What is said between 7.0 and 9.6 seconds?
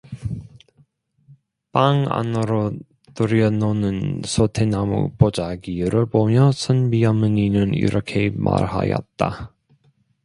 어머니는 이렇게 말하였다.